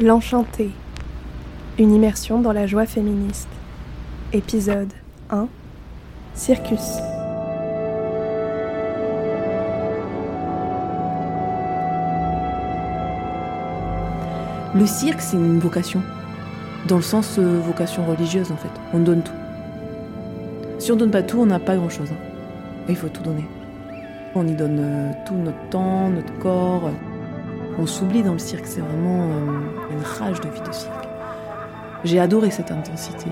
[0.00, 0.70] L'Enchanté.
[1.78, 3.48] Une immersion dans la joie féministe.
[4.32, 4.92] Épisode
[5.30, 5.46] 1.
[6.34, 6.98] Circus.
[14.74, 16.02] Le cirque, c'est une vocation.
[16.88, 18.70] Dans le sens euh, vocation religieuse, en fait.
[18.92, 19.32] On donne tout.
[20.78, 22.10] Si on donne pas tout, on n'a pas grand-chose.
[22.10, 22.16] hein.
[22.88, 23.44] Il faut tout donner.
[24.34, 26.90] On y donne euh, tout notre temps, notre corps.
[27.78, 28.66] On s'oublie dans le cirque.
[28.66, 31.08] C'est vraiment euh, une rage de vie de cirque.
[32.04, 33.30] J'ai adoré cette intensité.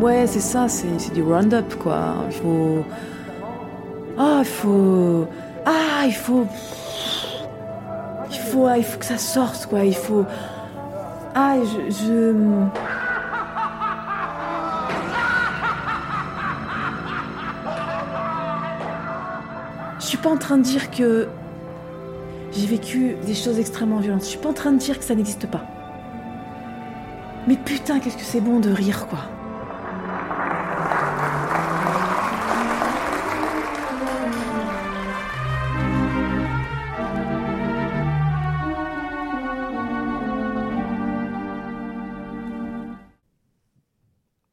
[0.00, 2.14] Ouais, c'est ça, c'est c'est du round-up, quoi.
[2.30, 2.84] Il faut.
[4.16, 5.26] Ah, il faut.
[5.66, 6.46] Ah, il faut.
[8.30, 9.84] Il faut, ah, il faut que ça sorte, quoi.
[9.84, 10.24] Il faut.
[11.34, 11.90] Ah, je.
[11.90, 12.34] je...
[20.20, 21.28] suis pas en train de dire que
[22.52, 24.24] j'ai vécu des choses extrêmement violentes.
[24.24, 25.64] Je suis pas en train de dire que ça n'existe pas.
[27.48, 29.20] Mais putain, qu'est-ce que c'est bon de rire, quoi.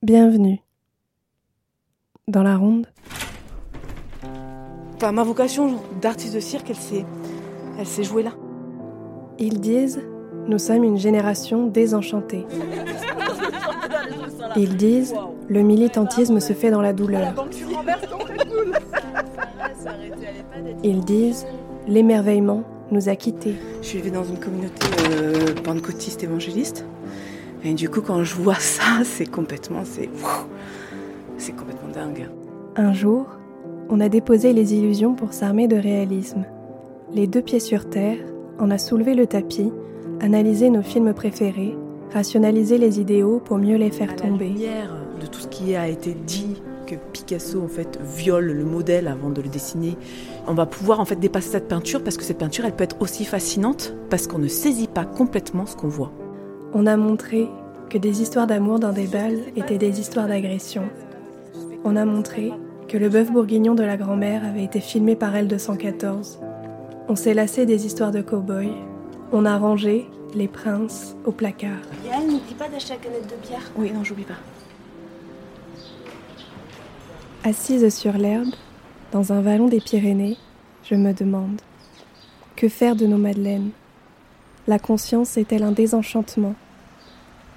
[0.02, 0.62] Bienvenue.
[2.30, 2.77] Dans la ronde,
[5.08, 7.06] Enfin, ma vocation d'artiste de cirque, elle s'est,
[7.80, 8.32] elle s'est jouée là.
[9.40, 10.02] ils disent
[10.50, 12.46] Nous sommes une génération désenchantée.
[14.58, 15.16] Ils disent
[15.48, 17.34] Le militantisme se fait dans la douleur.
[20.84, 21.46] Ils disent
[21.88, 23.56] L'émerveillement nous a quittés.
[23.82, 26.84] Je suis élevée dans une communauté euh, pentecôtiste évangéliste.
[27.64, 30.10] Et du coup, quand je vois ça, c'est complètement, c'est,
[31.38, 32.28] c'est complètement dingue.
[32.76, 33.38] Un jour,
[33.90, 36.46] on a déposé les illusions pour s'armer de réalisme.
[37.14, 38.18] Les deux pieds sur terre,
[38.60, 39.72] on a soulevé le tapis,
[40.20, 41.76] analysé nos films préférés,
[42.14, 44.50] rationalisé les idéaux pour mieux les faire À la tomber.
[44.50, 49.08] lumière de tout ce qui a été dit, que Picasso en fait viole le modèle
[49.08, 49.98] avant de le dessiner,
[50.48, 53.02] on va pouvoir en fait dépasser cette peinture parce que cette peinture, elle peut être
[53.02, 56.11] aussi fascinante parce qu'on ne saisit pas complètement ce qu'on voit.
[56.73, 57.50] On a montré
[57.90, 60.84] que des histoires d'amour dans des balles étaient des histoires d'agression.
[61.84, 62.52] On a montré
[62.87, 66.37] que le bœuf bourguignon de la grand-mère avait été filmé par L214.
[67.09, 68.75] On s'est lassé des histoires de cow-boys.
[69.31, 71.81] On a rangé les princes au placard.
[72.05, 73.71] Yael, n'oublie pas d'acheter la canette de bière.
[73.75, 74.36] Oui, non, j'oublie pas.
[77.43, 78.53] Assise sur l'herbe,
[79.11, 80.37] dans un vallon des Pyrénées,
[80.83, 81.61] je me demande
[82.55, 83.71] que faire de nos madeleines?
[84.67, 86.55] La conscience est-elle un désenchantement?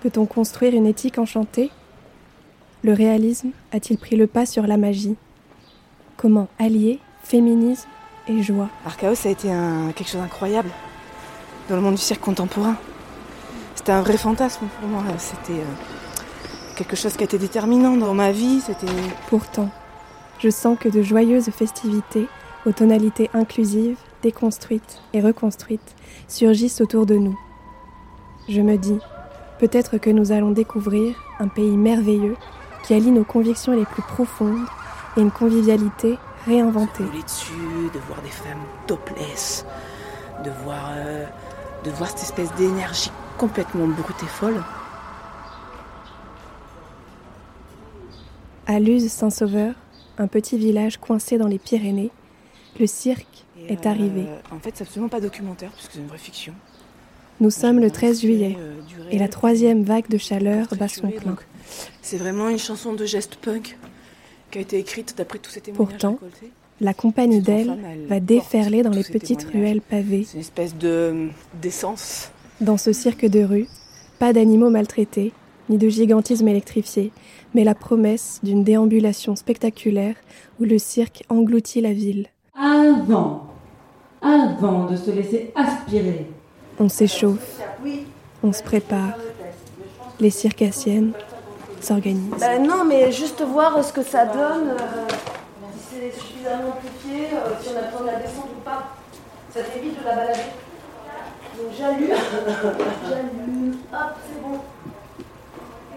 [0.01, 1.71] Peut-on construire une éthique enchantée?
[2.83, 5.17] Le réalisme a-t-il pris le pas sur la magie?
[6.17, 7.89] Comment allier féminisme
[8.27, 8.71] et joie?
[8.87, 10.71] Archaos, a été un, quelque chose d'incroyable
[11.69, 12.77] dans le monde du cirque contemporain.
[13.75, 15.03] C'était un vrai fantasme pour moi.
[15.19, 18.63] C'était euh, quelque chose qui a été déterminant dans ma vie.
[18.63, 18.87] C'était
[19.29, 19.69] Pourtant,
[20.39, 22.29] je sens que de joyeuses festivités,
[22.65, 25.95] aux tonalités inclusives, déconstruites et reconstruites,
[26.29, 27.39] surgissent autour de nous.
[28.49, 28.99] Je me dis,
[29.59, 32.37] peut-être que nous allons découvrir un pays merveilleux
[32.85, 34.67] qui allie nos convictions les plus profondes
[35.17, 37.05] et une convivialité réinventée.
[37.05, 37.53] dessus,
[37.93, 39.65] de voir des femmes topless,
[40.45, 41.27] de voir, euh,
[41.85, 44.63] de voir cette espèce d'énergie complètement brute et folle.
[48.67, 49.75] À Luz-Saint-Sauveur,
[50.19, 52.11] un petit village coincé dans les Pyrénées,
[52.79, 54.27] le cirque Et, est euh, arrivé.
[54.53, 56.55] En fait, c'est absolument pas documentaire puisque c'est une vraie fiction.
[57.41, 60.89] Nous sommes le J'ai 13 inspiré, juillet euh, et la troisième vague de chaleur bat
[60.89, 61.33] son plein.
[61.33, 61.47] donc
[62.03, 63.77] C'est vraiment une chanson de geste punk
[64.51, 66.51] qui a été écrite d'après tous ces témoignages Pourtant, récoltés.
[66.81, 70.25] La compagnie d'elle va déferler dans les petites ruelles pavées.
[70.27, 71.29] C'est une espèce de
[71.61, 72.31] d'essence.
[72.61, 73.67] Dans ce cirque de rue,
[74.19, 75.33] pas d'animaux maltraités,
[75.69, 77.13] ni de gigantisme électrifié,
[77.55, 80.17] mais la promesse d'une déambulation spectaculaire
[80.59, 82.27] où le cirque engloutit la ville.
[82.55, 83.47] Avant,
[84.23, 86.27] avant de se laisser aspirer,
[86.79, 87.61] On s'échauffe,
[88.43, 89.19] on se prépare.
[90.19, 91.13] Les circassiennes
[91.81, 92.31] s'organisent.
[92.39, 95.09] Bah non, mais juste voir ce que ça donne, euh,
[95.79, 98.89] si c'est suffisamment amplifié, euh, si on a besoin de la descendre ou pas.
[99.53, 100.41] Ça t'évite de la balader.
[101.57, 102.09] Donc j'allume,
[103.09, 104.59] j'allume, hop, c'est bon.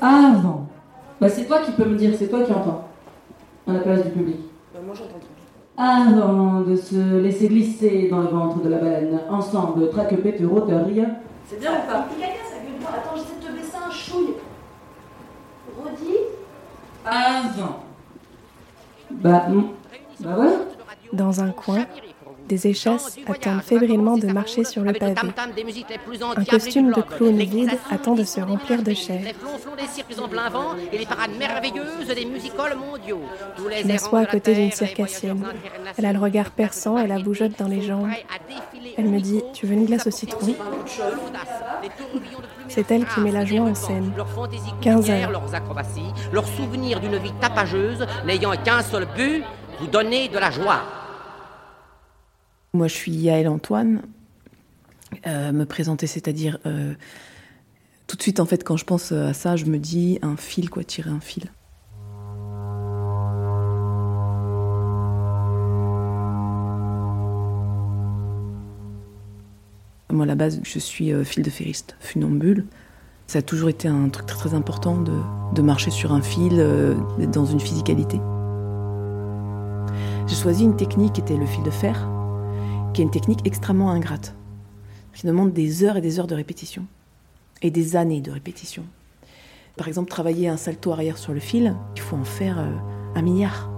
[0.02, 0.68] avant.
[1.22, 2.88] Bah c'est toi qui peux me dire, c'est toi qui entends.
[3.68, 4.38] À la place du public.
[4.76, 5.30] Euh, moi j'entends trop.
[5.78, 11.02] Avant de se laisser glisser dans le ventre de la baleine, ensemble, traque pète Rotary,
[11.48, 12.06] C'est bien ou pas?
[17.06, 17.84] Avant.
[19.12, 19.64] Bah, mm,
[20.20, 20.58] bah voilà.
[21.12, 21.86] Dans un coin,
[22.50, 25.16] Des échasses attendent fébrilement de marcher sur le pavé.
[26.36, 29.22] Un costume de clown vide attend de se remplir de chair.
[33.82, 35.44] Je m'assois à côté d'une circassienne.
[35.98, 38.10] Elle a le regard perçant et la bougeotte dans les jambes.
[38.98, 40.54] Elle me dit Tu veux une glace au citron?
[42.74, 44.12] C'est elle qui met la joie en scène.
[44.82, 45.30] 15 heures.
[45.30, 49.44] leurs acrobaties, leur souvenir d'une vie tapageuse, n'ayant qu'un seul but,
[49.80, 50.82] vous donner de la joie.
[52.74, 54.02] Moi, je suis Yael Antoine.
[55.28, 56.96] Euh, me présenter, c'est-à-dire euh,
[58.08, 60.72] tout de suite, en fait, quand je pense à ça, je me dis un fil,
[60.72, 61.44] quoi, tirer un fil.
[70.14, 72.68] Moi, à la base, je suis euh, fil de ferriste, funambule.
[73.26, 75.12] Ça a toujours été un truc très important de,
[75.56, 78.22] de marcher sur un fil, euh, d'être dans une physicalité.
[80.28, 82.08] J'ai choisi une technique qui était le fil de fer,
[82.94, 84.36] qui est une technique extrêmement ingrate,
[85.16, 86.86] qui demande des heures et des heures de répétition,
[87.64, 88.84] et des années de répétition.
[89.78, 92.70] Par exemple, travailler un salto arrière sur le fil, il faut en faire euh,
[93.16, 93.72] un milliard,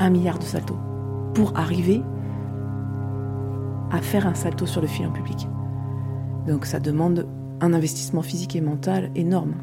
[0.00, 0.78] un milliard de saltos,
[1.32, 2.02] pour arriver
[3.92, 5.46] à faire un salto sur le fil en public.
[6.46, 7.26] Donc ça demande
[7.60, 9.54] un investissement physique et mental énorme.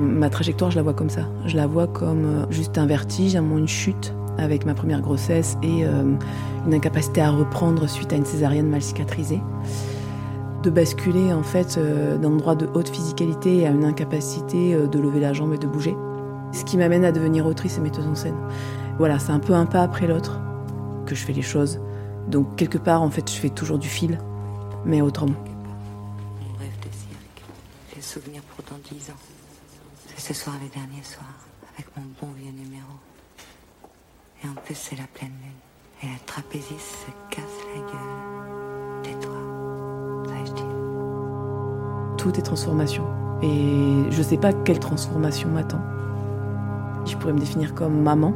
[0.00, 1.28] Ma trajectoire, je la vois comme ça.
[1.44, 5.02] Je la vois comme euh, juste un vertige, un moment une chute avec ma première
[5.02, 6.14] grossesse et euh,
[6.66, 9.40] une incapacité à reprendre suite à une césarienne mal cicatrisée.
[10.62, 15.20] De basculer en fait euh, d'un endroit de haute physicalité à une incapacité de lever
[15.20, 15.94] la jambe et de bouger.
[16.52, 18.36] Ce qui m'amène à devenir autrice et metteuse en scène.
[18.96, 20.40] Voilà, c'est un peu un pas après l'autre
[21.10, 21.80] que je fais les choses.
[22.28, 24.18] Donc quelque part, en fait, je fais toujours du fil,
[24.84, 25.34] mais autrement.
[25.34, 27.44] Mon rêve de cirque.
[27.90, 29.20] J'ai le souvenir pour dans dix ans.
[30.06, 31.26] C'est ce soir le dernier soir,
[31.74, 32.92] avec mon bon vieux numéro.
[34.42, 35.60] Et en plus, c'est la pleine lune.
[36.02, 39.02] Et la trapéziste se casse la gueule.
[39.02, 39.36] Tais-toi.
[40.54, 40.64] Dire.
[42.16, 43.04] Tout est transformation.
[43.42, 45.80] Et je sais pas quelle transformation m'attend.
[47.04, 48.32] Je pourrais me définir comme maman,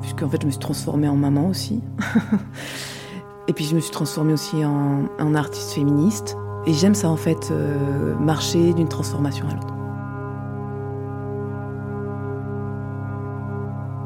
[0.00, 1.80] puisque en fait je me suis transformée en maman aussi.
[3.48, 6.36] Et puis je me suis transformée aussi en, en artiste féministe.
[6.66, 9.74] Et j'aime ça en fait, euh, marcher d'une transformation à l'autre.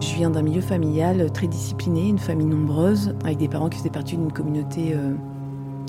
[0.01, 3.91] Je viens d'un milieu familial très discipliné, une famille nombreuse, avec des parents qui faisaient
[3.91, 5.15] partie d'une communauté euh,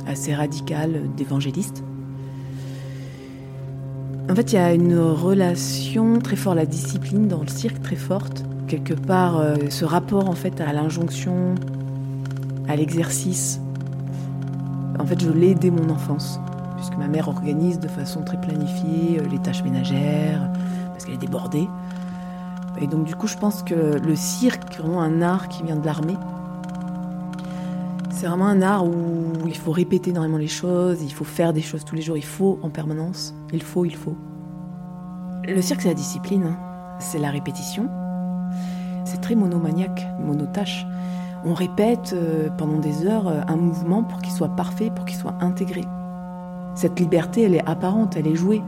[0.07, 1.83] assez radicale d'évangélistes.
[4.29, 7.97] En fait, il y a une relation très forte, la discipline dans le cirque très
[7.97, 8.45] forte.
[8.67, 11.55] Quelque part, euh, ce rapport en fait à l'injonction,
[12.67, 13.59] à l'exercice.
[14.99, 16.39] En fait, je l'ai dès mon enfance,
[16.77, 20.49] puisque ma mère organise de façon très planifiée euh, les tâches ménagères,
[20.91, 21.67] parce qu'elle est débordée.
[22.81, 25.85] Et donc, du coup, je pense que le cirque, vraiment un art qui vient de
[25.85, 26.17] l'armée.
[28.09, 31.61] C'est vraiment un art où il faut répéter énormément les choses, il faut faire des
[31.61, 34.15] choses tous les jours, il faut en permanence, il faut, il faut.
[35.45, 36.57] Le cirque, c'est la discipline, hein.
[36.99, 37.89] c'est la répétition.
[39.23, 40.85] Très monomaniaque, monotâche.
[41.45, 45.15] On répète euh, pendant des heures euh, un mouvement pour qu'il soit parfait, pour qu'il
[45.15, 45.85] soit intégré.
[46.75, 48.61] Cette liberté, elle est apparente, elle est jouée.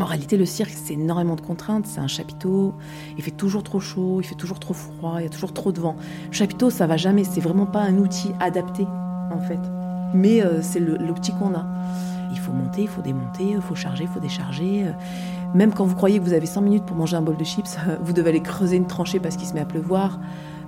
[0.00, 1.86] En réalité, le cirque, c'est énormément de contraintes.
[1.86, 2.72] C'est un chapiteau.
[3.18, 5.70] Il fait toujours trop chaud, il fait toujours trop froid, il y a toujours trop
[5.70, 5.96] de vent.
[6.30, 7.24] Chapiteau, ça va jamais.
[7.24, 8.86] C'est vraiment pas un outil adapté,
[9.30, 9.60] en fait.
[10.14, 11.66] Mais euh, c'est l'outil qu'on a.
[12.32, 14.84] Il faut monter, il faut démonter, il faut charger, il faut décharger.
[14.84, 14.92] Euh,
[15.54, 17.76] Même quand vous croyez que vous avez 5 minutes pour manger un bol de chips,
[18.02, 20.18] vous devez aller creuser une tranchée parce qu'il se met à pleuvoir.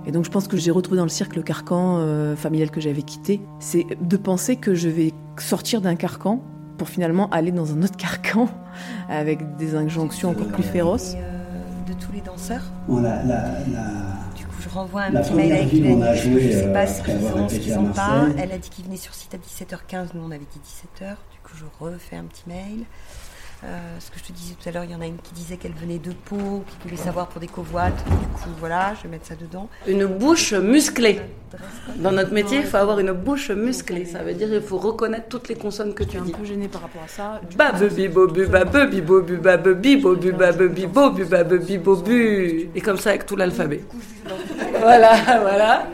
[0.05, 2.79] Et donc je pense que j'ai retrouvé dans le cirque le carcan euh, familial que
[2.79, 3.41] j'avais quitté.
[3.59, 6.41] C'est de penser que je vais sortir d'un carcan
[6.77, 8.47] pour finalement aller dans un autre carcan
[9.09, 11.15] avec des injonctions encore plus féroces.
[11.17, 11.35] Euh,
[11.87, 12.63] de tous les danseurs.
[12.87, 13.91] Bon, la, la, la,
[14.35, 16.67] Du coup, je renvoie un La petit mail première avec ville, a joué, Je sais
[16.67, 18.25] euh, pas ce qu'ils ont, ce qu'ils pas.
[18.37, 20.09] Elle a dit qu'ils venaient sur site à 17h15.
[20.15, 20.59] Nous, on avait dit
[20.99, 21.15] 17h.
[21.45, 22.85] Coup, je refais un petit mail.
[23.63, 23.67] Euh,
[23.99, 25.57] ce que je te disais tout à l'heure, il y en a une qui disait
[25.57, 28.03] qu'elle venait de Pau, qui voulait savoir pour des covoites.
[28.03, 29.69] Du coup, voilà, je vais mettre ça dedans.
[29.87, 31.21] Une bouche musclée.
[31.97, 34.05] Dans notre métier, il faut avoir une bouche musclée.
[34.05, 36.33] Ça veut dire qu'il faut reconnaître toutes les consonnes que tu dis.
[36.43, 37.39] gênée par rapport à ça.
[42.73, 43.83] Et comme ça avec tout l'alphabet.
[44.79, 45.87] Voilà, voilà.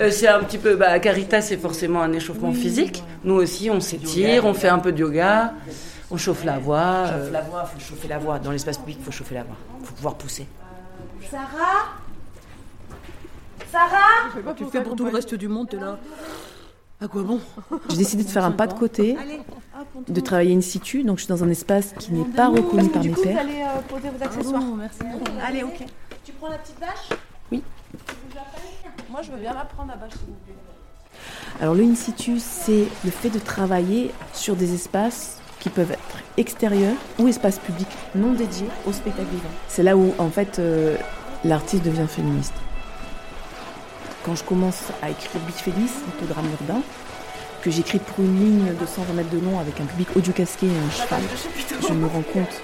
[0.00, 0.74] Euh, C'est un petit peu.
[0.74, 3.02] Bah, Caritas, c'est forcément un échauffement physique.
[3.24, 5.52] Nous aussi, on s'étire, on fait un peu de yoga,
[6.10, 7.06] on chauffe la voix.
[7.06, 8.38] Chauffe euh, la voix, faut chauffer la voix.
[8.38, 9.56] Dans l'espace public, faut chauffer la voix.
[9.82, 10.46] Faut pouvoir pousser.
[11.30, 11.90] Sarah
[13.70, 15.98] Sarah Tu fais pour tout le reste du monde, t'es là.
[17.00, 17.40] À quoi bon
[17.90, 19.16] J'ai décidé de faire un pas de côté,
[20.08, 21.02] de travailler in situ.
[21.02, 23.38] Donc je suis dans un espace qui n'est pas reconnu par mes pairs.
[23.38, 24.62] allez poser vos accessoires.
[24.76, 24.98] merci.
[25.46, 25.86] Allez, ok.
[26.24, 27.18] Tu prends la petite vache
[27.52, 27.62] Oui.
[29.10, 30.54] Moi, je veux bien la prendre, la vache, s'il vous plaît.
[31.60, 36.00] Alors le in situ, c'est le fait de travailler sur des espaces qui peuvent être
[36.38, 39.50] extérieurs ou espaces publics non dédiés au spectacle vivant.
[39.68, 40.96] C'est là où en fait euh,
[41.44, 42.54] l'artiste devient féministe.
[44.24, 45.90] Quand je commence à écrire Bifélis,
[46.22, 46.80] le drame urbain,
[47.60, 50.66] que j'écris pour une ligne de 120 mètres de long avec un public audio casqué
[50.66, 51.20] et un cheval,
[51.86, 52.62] je me rends compte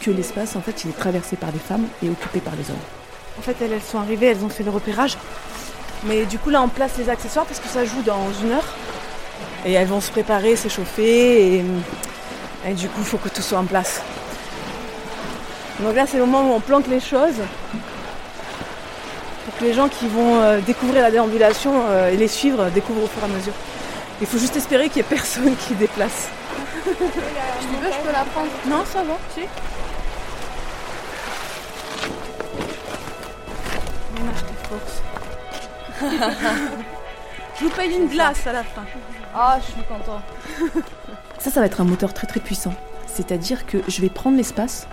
[0.00, 2.76] que l'espace en fait il est traversé par des femmes et occupé par les hommes.
[3.38, 5.18] En fait, elles, elles sont arrivées, elles ont fait le repérage.
[6.04, 8.74] Mais du coup, là, on place les accessoires parce que ça joue dans une heure.
[9.64, 11.56] Et elles vont se préparer, s'échauffer.
[11.56, 11.64] Et,
[12.68, 14.02] et du coup, il faut que tout soit en place.
[15.80, 17.40] Donc là, c'est le moment où on plante les choses.
[19.44, 23.04] Pour que les gens qui vont euh, découvrir la déambulation euh, et les suivre découvrent
[23.04, 23.52] au fur et à mesure.
[24.20, 26.28] Il faut juste espérer qu'il n'y ait personne qui déplace.
[26.86, 28.50] Tu veux, je peux la prendre?
[28.66, 29.18] Non, ça va.
[29.34, 29.40] Si.
[34.16, 35.02] Tes forces.
[37.58, 38.84] Je vous paye une glace à la fin.
[39.34, 40.20] Ah, je suis content.
[41.38, 42.74] Ça, ça va être un moteur très très puissant.
[43.06, 44.86] C'est-à-dire que je vais prendre l'espace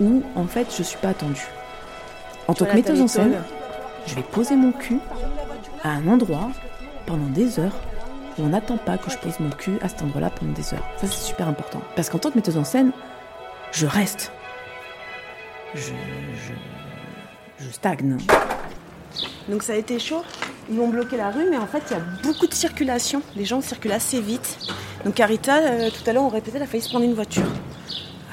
[0.00, 1.46] où en fait je suis pas attendue.
[2.46, 3.42] En tant que metteuse en scène,
[4.06, 4.98] je vais poser mon cul
[5.82, 6.50] à un endroit
[7.06, 7.76] pendant des heures
[8.36, 10.86] où on n'attend pas que je pose mon cul à cet endroit-là pendant des heures.
[10.96, 11.80] Ça, c'est super important.
[11.96, 12.90] Parce qu'en tant que metteuse en scène,
[13.72, 14.32] je reste.
[15.74, 18.18] Je, je, je stagne.
[19.48, 20.22] Donc ça a été chaud?
[20.70, 23.22] Ils m'ont bloqué la rue, mais en fait, il y a beaucoup de circulation.
[23.36, 24.58] Les gens circulent assez vite.
[25.04, 27.44] Donc Carita, euh, tout à l'heure, on répétait, elle a failli se prendre une voiture.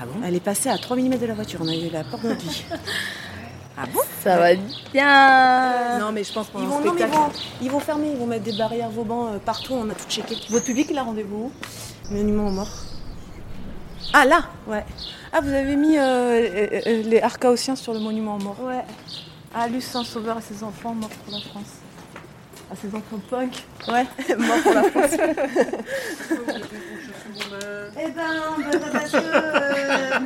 [0.01, 0.21] Ah bon?
[0.25, 1.59] Elle est passée à 3 mm de la voiture.
[1.61, 2.63] On a eu la porte de notre vie.
[3.77, 4.01] Ah bon?
[4.21, 4.50] Ça va
[4.93, 5.97] bien.
[6.00, 7.13] Non, mais je pense pendant Ils vont, non, mais ils, spectacle.
[7.15, 10.05] vont, ils vont fermer, ils vont mettre des barrières Vauban euh, partout, on a tout
[10.09, 10.35] checké.
[10.50, 12.13] Votre public, il a rendez-vous où?
[12.13, 12.83] Monument aux morts.
[14.13, 14.41] Ah là?
[14.67, 14.83] Ouais.
[15.31, 18.83] Ah, vous avez mis euh, euh, les archaosiens sur le monument aux morts Ouais.
[19.55, 21.79] Ah, Lucien Sauveur et ses enfants morts pour la France.
[22.71, 24.05] Ah, ses enfants punk Ouais,
[24.37, 25.11] morts pour la France.
[28.03, 30.19] Eh ben, parce que euh,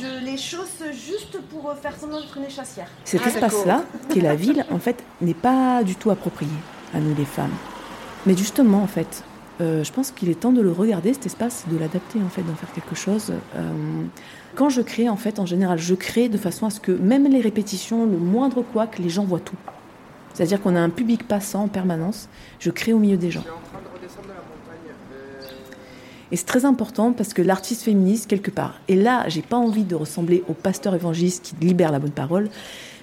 [0.00, 2.86] je les chausse juste pour faire semblant d'être une chassière.
[3.04, 6.50] Cet Ah, espace-là, qui est la ville, en fait, n'est pas du tout approprié
[6.94, 7.52] à nous les femmes.
[8.24, 9.24] Mais justement, en fait,
[9.60, 12.42] euh, je pense qu'il est temps de le regarder, cet espace, de l'adapter, en fait,
[12.42, 13.32] d'en faire quelque chose.
[13.56, 13.72] Euh,
[14.54, 17.26] quand je crée, en fait, en général, je crée de façon à ce que même
[17.28, 19.56] les répétitions, le moindre quoi, que les gens voient tout.
[20.36, 22.28] C'est-à-dire qu'on a un public passant en permanence.
[22.58, 23.44] Je crée au milieu des gens.
[26.30, 29.84] Et c'est très important parce que l'artiste féministe, quelque part, et là, j'ai pas envie
[29.84, 32.50] de ressembler au pasteur évangéliste qui libère la bonne parole,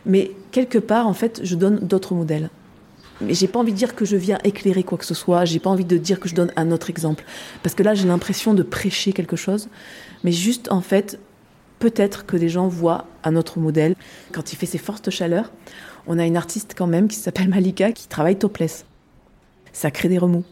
[0.06, 2.52] mais quelque part, en fait, je donne d'autres modèles.
[3.20, 5.60] Mais j'ai pas envie de dire que je viens éclairer quoi que ce soit, j'ai
[5.60, 7.24] pas envie de dire que je donne un autre exemple.
[7.64, 9.70] Parce que là, j'ai l'impression de prêcher quelque chose,
[10.24, 11.20] mais juste, en fait,
[11.80, 13.96] peut-être que les gens voient un autre modèle.
[14.32, 15.52] Quand il fait ses fortes chaleurs,
[16.08, 18.86] on a une artiste quand même qui s'appelle Malika qui travaille topless.
[19.72, 20.44] Ça crée des remous.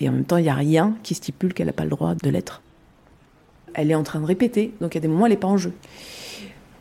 [0.00, 2.14] Et en même temps, il n'y a rien qui stipule qu'elle n'a pas le droit
[2.14, 2.62] de l'être.
[3.74, 5.38] Elle est en train de répéter, donc il y a des moments où elle n'est
[5.38, 5.72] pas en jeu.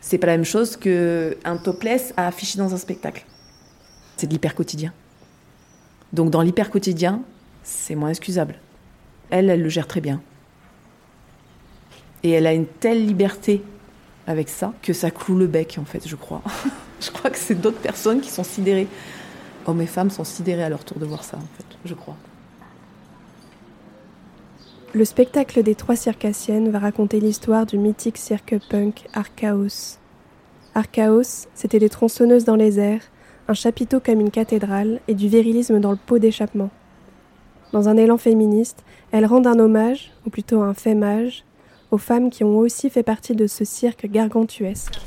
[0.02, 3.26] C'est pas la même chose qu'un topless à afficher dans un spectacle.
[4.16, 4.94] C'est de l'hyper quotidien.
[6.14, 7.22] Donc dans l'hyper quotidien,
[7.64, 8.56] c'est moins excusable.
[9.30, 10.22] Elle, elle le gère très bien.
[12.24, 13.62] Et elle a une telle liberté
[14.28, 16.42] avec ça que ça cloue le bec, en fait, je crois.
[17.02, 18.88] je crois que c'est d'autres personnes qui sont sidérées.
[19.66, 22.16] Hommes et femmes sont sidérés à leur tour de voir ça, en fait, je crois.
[24.94, 29.98] Le spectacle des trois circassiennes va raconter l'histoire du mythique cirque punk Archaos.
[30.76, 33.02] Archaos, c'était des tronçonneuses dans les airs,
[33.48, 36.70] un chapiteau comme une cathédrale et du virilisme dans le pot d'échappement.
[37.74, 41.44] Dans un élan féministe, elles rendent un hommage, ou plutôt un fémage,
[41.92, 45.00] aux femmes qui ont aussi fait partie de ce cirque gargantuesque.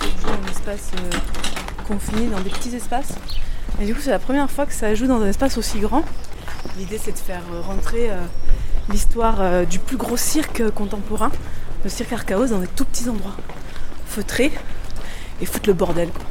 [0.00, 1.16] toujours un espace euh,
[1.86, 3.14] confiné dans des petits espaces.
[3.80, 6.04] Et du coup, c'est la première fois que ça joue dans un espace aussi grand.
[6.78, 8.16] L'idée, c'est de faire euh, rentrer euh,
[8.90, 11.30] l'histoire euh, du plus gros cirque contemporain,
[11.84, 13.36] le cirque Archaos, dans des tout petits endroits,
[14.06, 14.52] feutrés,
[15.40, 16.08] et foutre le bordel.
[16.10, 16.24] Quoi.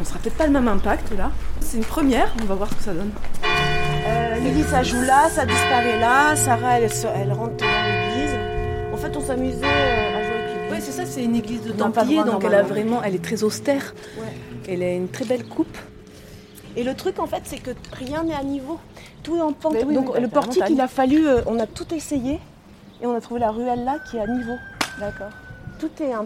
[0.00, 1.30] On sera peut-être pas le même impact là.
[1.60, 3.12] C'est une première, on va voir ce que ça donne.
[4.06, 6.34] Euh, Lily, ça joue là, ça disparaît là.
[6.36, 7.63] Sarah, elle, elle rentre
[9.16, 10.70] on s'amusait euh, à jouer avec l'église.
[10.72, 13.42] Oui, c'est ça, c'est une église de Templiers, donc elle a vraiment, elle est très
[13.42, 13.94] austère.
[14.18, 14.24] Ouais.
[14.68, 15.76] Elle a une très belle coupe.
[16.76, 18.78] Et le truc en fait c'est que rien n'est à niveau.
[19.22, 19.74] Tout est en pente.
[19.86, 22.40] Oui, Donc oui, bah, le la portique il a fallu, euh, on a tout essayé
[23.00, 24.54] et on a trouvé la ruelle là qui est à niveau.
[24.98, 25.30] D'accord.
[25.78, 26.24] Tout est un,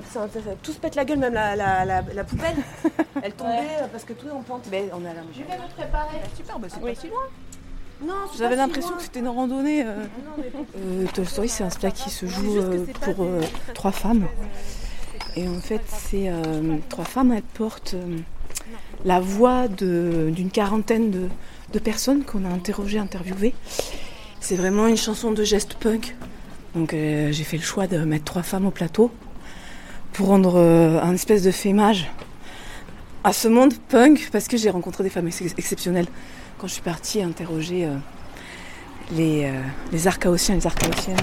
[0.62, 2.56] tout se pète la gueule, même la, la, la, la poubelle.
[3.22, 4.62] Elle tombait euh, parce que tout est en pente.
[4.70, 6.18] Mais on a la Je vais me préparer.
[6.36, 6.94] Super, bah c'est Oui.
[6.94, 7.20] pas si loin.
[8.02, 9.82] Non, c'est J'avais l'impression que c'était une randonnée.
[9.84, 10.04] euh.
[10.78, 13.40] Euh, Toy Story, c'est un spectacle qui se joue euh, c'est pour euh,
[13.74, 14.26] trois femmes.
[15.36, 18.18] Et en fait, ces euh, trois femmes, elles portent euh,
[19.04, 21.28] la voix d'une quarantaine de,
[21.72, 23.54] de personnes qu'on a interrogées, interviewées.
[24.40, 26.14] C'est vraiment une chanson de geste punk.
[26.74, 29.10] Donc euh, j'ai fait le choix de mettre trois femmes au plateau
[30.12, 32.08] pour rendre euh, un espèce de fémage
[33.24, 36.06] à ce monde punk parce que j'ai rencontré des femmes ex- exceptionnelles
[36.58, 37.94] quand je suis partie interroger euh,
[39.12, 39.62] les, euh,
[39.92, 40.08] les
[40.56, 41.16] et les archaosiennes.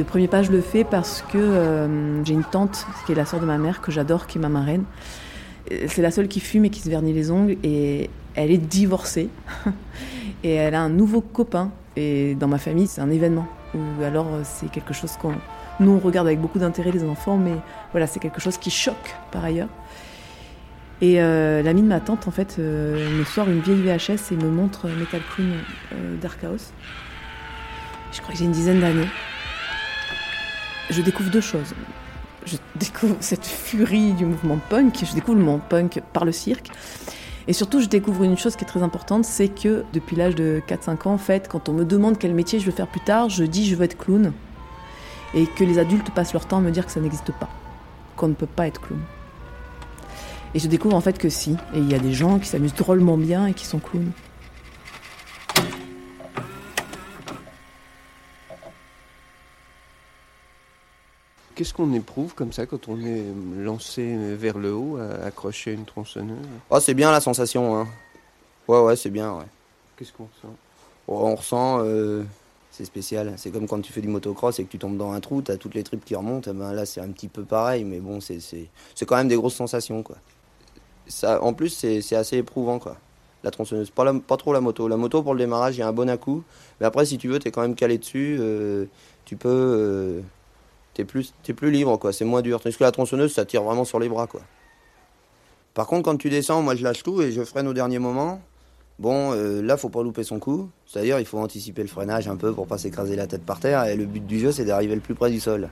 [0.00, 3.24] Le premier pas, je le fais parce que euh, j'ai une tante, qui est la
[3.24, 4.84] sœur de ma mère, que j'adore, qui est ma marraine.
[5.70, 7.56] Et C'est la seule qui fume et qui se vernit les ongles.
[7.62, 9.28] Et elle est divorcée.
[10.44, 11.70] et elle a un nouveau copain.
[11.96, 13.46] Et dans ma famille, c'est un événement.
[13.74, 15.34] Ou alors, euh, c'est quelque chose qu'on.
[15.80, 17.54] Nous, on regarde avec beaucoup d'intérêt les enfants, mais
[17.92, 19.68] voilà, c'est quelque chose qui choque par ailleurs.
[21.02, 24.36] Et euh, l'amie de ma tante, en fait, euh, me sort une vieille VHS et
[24.36, 25.52] me montre Metal Queen
[25.94, 26.72] euh, d'Archaos.
[28.12, 29.08] Je crois que j'ai une dizaine d'années
[30.90, 31.74] je découvre deux choses.
[32.46, 36.70] Je découvre cette furie du mouvement punk, je découvre le mouvement punk par le cirque.
[37.48, 40.62] Et surtout, je découvre une chose qui est très importante, c'est que depuis l'âge de
[40.68, 43.28] 4-5 ans, en fait, quand on me demande quel métier je veux faire plus tard,
[43.28, 44.32] je dis je veux être clown.
[45.34, 47.48] Et que les adultes passent leur temps à me dire que ça n'existe pas,
[48.16, 49.00] qu'on ne peut pas être clown.
[50.54, 52.74] Et je découvre en fait que si, et il y a des gens qui s'amusent
[52.74, 54.10] drôlement bien et qui sont clowns.
[61.60, 63.22] Qu'est-ce qu'on éprouve comme ça quand on est
[63.58, 66.38] lancé vers le haut, accroché à une tronçonneuse?
[66.70, 67.86] Oh, c'est bien la sensation, hein.
[68.66, 69.44] Ouais, ouais, c'est bien, ouais.
[69.94, 70.54] Qu'est-ce qu'on ressent?
[71.06, 72.22] Oh, on ressent, euh,
[72.70, 73.34] c'est spécial.
[73.36, 75.58] C'est comme quand tu fais du motocross et que tu tombes dans un trou, t'as
[75.58, 76.50] toutes les tripes qui remontent.
[76.50, 79.28] Eh Ben là, c'est un petit peu pareil, mais bon, c'est c'est c'est quand même
[79.28, 80.16] des grosses sensations, quoi.
[81.08, 82.96] Ça, en plus, c'est c'est assez éprouvant, quoi.
[83.44, 84.88] La tronçonneuse, pas, la- pas trop la moto.
[84.88, 86.42] La moto pour le démarrage, il y a un bon à-coup,
[86.80, 88.38] mais après, si tu veux, t'es quand même calé dessus.
[88.40, 88.86] euh,
[89.26, 90.20] tu peux, euh,
[90.94, 92.12] t'es plus t'es plus libre, quoi.
[92.12, 92.60] C'est moins dur.
[92.60, 94.40] Tandis que la tronçonneuse, ça tire vraiment sur les bras, quoi.
[95.74, 98.40] Par contre, quand tu descends, moi, je lâche tout et je freine au dernier moment.
[98.98, 100.68] Bon, euh, là, faut pas louper son coup.
[100.86, 103.84] C'est-à-dire, il faut anticiper le freinage un peu pour pas s'écraser la tête par terre.
[103.84, 105.70] Et le but du jeu, c'est d'arriver le plus près du sol.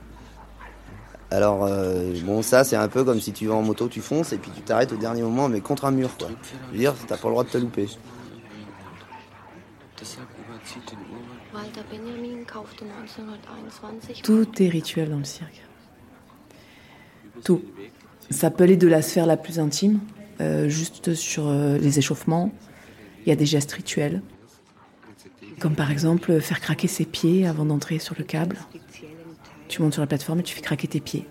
[1.31, 4.33] Alors, euh, bon, ça, c'est un peu comme si tu vas en moto, tu fonces
[4.33, 6.29] et puis tu t'arrêtes au dernier moment, mais contre un mur, quoi.
[6.69, 7.87] Je veux dire, t'as pas le droit de te louper.
[11.53, 15.61] Walter Benjamin kaufte 1921 Tout est rituel dans le cirque.
[17.43, 17.61] Tout.
[18.29, 19.99] Ça peut aller de la sphère la plus intime,
[20.41, 22.51] euh, juste sur euh, les échauffements.
[23.25, 24.21] Il y a des gestes rituels,
[25.59, 28.57] comme par exemple faire craquer ses pieds avant d'entrer sur le câble.
[29.67, 31.27] Tu montes sur la plateforme et tu fais craquer tes pieds.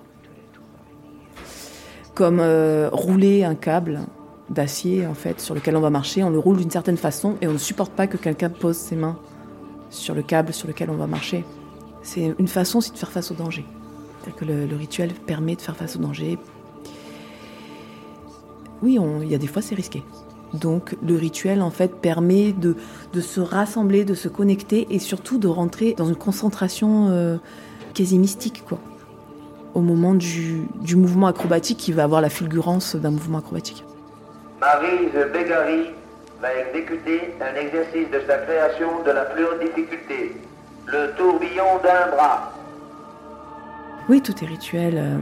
[2.15, 4.01] Comme euh, rouler un câble
[4.51, 7.49] d'acier en fait sur lequel on va marcher, on le roule d'une certaine façon et
[7.49, 9.19] on ne supporte pas que quelqu'un pose ses mains
[9.91, 11.45] sur le câble sur lequel on va marcher.
[12.03, 13.65] C'est une façon aussi de faire face au danger.
[14.21, 16.39] C'est-à-dire que le, rituel permet de faire face au danger.
[18.83, 20.03] Oui, il y a des fois c'est risqué.
[20.55, 22.77] Donc le rituel en fait permet de,
[23.13, 27.37] de se rassembler, de se connecter et surtout de rentrer dans une concentration euh,
[27.93, 28.79] quasi mystique quoi.
[29.75, 33.85] Au moment du, du mouvement acrobatique qui va avoir la fulgurance d'un mouvement acrobatique.
[34.61, 35.91] Maryse Bégari
[36.41, 40.37] va exécuter un exercice de sa création de la plus haute difficulté,
[40.87, 42.53] le tourbillon d'un bras.
[44.09, 44.95] Oui, tout est rituel.
[44.97, 45.19] euh,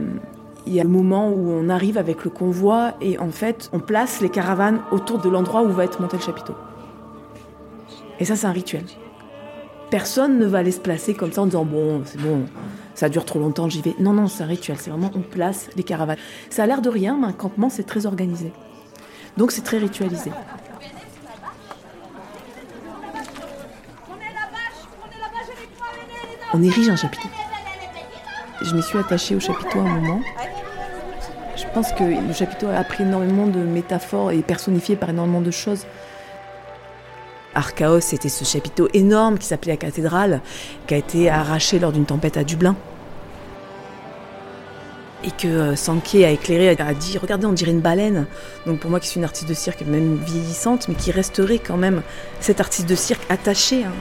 [0.65, 3.79] Il y a le moment où on arrive avec le convoi et en fait, on
[3.79, 6.55] place les caravanes autour de l'endroit où va être monté le chapiteau.
[8.19, 8.83] Et ça, c'est un rituel.
[9.89, 12.45] Personne ne va aller se placer comme ça en disant bon, c'est bon,
[12.95, 13.95] ça dure trop longtemps, j'y vais.
[13.99, 14.77] Non, non, c'est un rituel.
[14.79, 16.17] C'est vraiment on place les caravanes.
[16.49, 18.51] Ça a l'air de rien, mais un campement, c'est très organisé.
[19.37, 20.31] Donc, c'est très ritualisé.
[26.53, 27.27] On érige un chapiteau.
[28.61, 30.21] Je m'y suis attachée au chapiteau à un moment.
[31.55, 35.51] Je pense que le chapiteau a appris énormément de métaphores et personnifié par énormément de
[35.51, 35.85] choses.
[37.53, 40.41] Archaos, c'était ce chapiteau énorme qui s'appelait la cathédrale,
[40.87, 42.75] qui a été arraché lors d'une tempête à Dublin.
[45.27, 48.25] Et que euh, Sankey a éclairé, a dit regardez on dirait une baleine.
[48.65, 51.77] Donc pour moi qui suis une artiste de cirque même vieillissante, mais qui resterait quand
[51.77, 52.01] même
[52.39, 53.91] cette artiste de cirque attachée hein,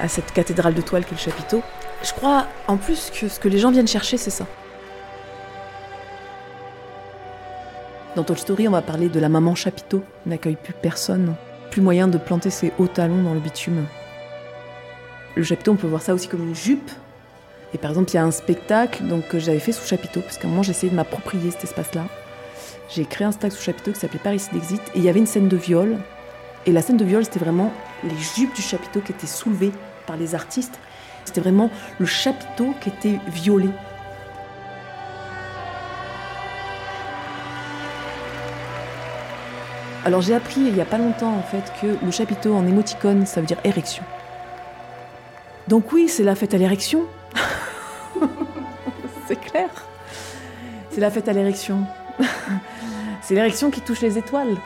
[0.00, 1.62] à cette cathédrale de toile qu'est le chapiteau.
[2.04, 4.46] Je crois en plus que ce que les gens viennent chercher c'est ça.
[8.16, 11.34] Dans Toy Story, on va parler de la maman chapiteau, n'accueille plus personne,
[11.70, 13.86] plus moyen de planter ses hauts talons dans le bitume.
[15.36, 16.90] Le chapiteau, on peut voir ça aussi comme une jupe.
[17.72, 20.38] Et par exemple, il y a un spectacle donc, que j'avais fait sous chapiteau, parce
[20.38, 22.06] qu'à un moment, j'essayais de m'approprier cet espace-là.
[22.88, 25.26] J'ai créé un spectacle sous chapiteau qui s'appelait Paris d'Exit, et il y avait une
[25.26, 25.96] scène de viol.
[26.66, 29.72] Et la scène de viol, c'était vraiment les jupes du chapiteau qui étaient soulevées
[30.06, 30.78] par les artistes.
[31.24, 33.68] C'était vraiment le chapiteau qui était violé.
[40.04, 43.26] Alors j'ai appris il n'y a pas longtemps en fait que le chapiteau en émoticône
[43.26, 44.02] ça veut dire érection.
[45.68, 47.04] Donc oui, c'est la fête à l'érection.
[49.26, 49.68] c'est clair.
[50.90, 51.84] C'est la fête à l'érection.
[53.22, 54.56] c'est l'érection qui touche les étoiles.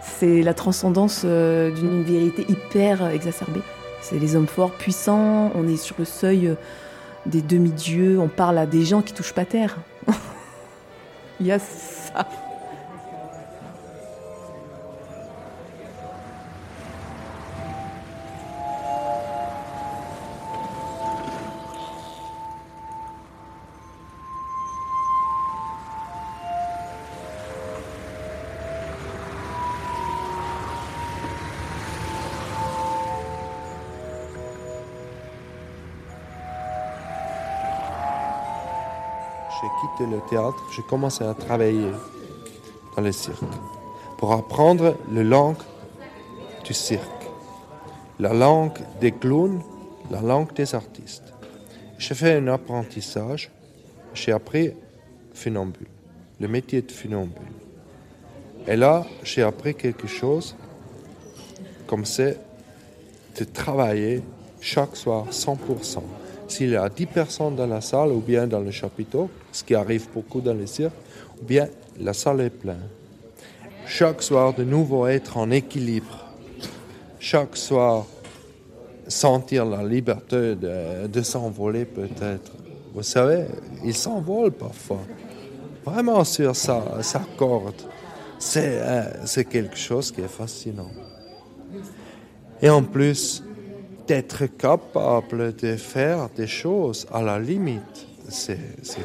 [0.00, 3.62] C'est la transcendance euh, d'une vérité hyper exacerbée.
[4.00, 6.54] C'est les hommes forts, puissants, on est sur le seuil euh,
[7.26, 9.76] des demi-dieux, on parle à des gens qui touchent pas terre.
[11.40, 12.26] Il y a ça.
[39.60, 41.90] J'ai quitté le théâtre, j'ai commencé à travailler
[42.94, 43.42] dans le cirque
[44.18, 45.62] pour apprendre la langue
[46.64, 47.26] du cirque,
[48.18, 49.62] la langue des clowns,
[50.10, 51.32] la langue des artistes.
[51.98, 53.50] J'ai fait un apprentissage,
[54.14, 54.72] j'ai appris
[55.32, 55.86] funambule,
[56.40, 57.42] le métier de funambule.
[58.66, 60.56] Et là, j'ai appris quelque chose
[61.86, 62.38] comme c'est
[63.38, 64.22] de travailler
[64.60, 66.02] chaque soir 100%.
[66.48, 69.74] S'il y a 10 personnes dans la salle ou bien dans le chapiteau, ce qui
[69.74, 70.94] arrive beaucoup dans les cirques,
[71.40, 71.68] ou bien
[72.00, 72.88] la salle est pleine.
[73.86, 76.26] Chaque soir, de nouveau être en équilibre.
[77.18, 78.06] Chaque soir,
[79.08, 82.52] sentir la liberté de, s'envoler peut-être.
[82.94, 83.46] Vous savez,
[83.84, 85.02] il s'envole parfois.
[85.84, 86.80] Vraiment sur sa,
[87.36, 87.74] corde.
[88.56, 90.90] Euh, c'est quelque chose qui est fascinant.
[92.60, 93.42] Et en plus,
[94.06, 98.58] d'être capable de faire des choses à la limite, c'est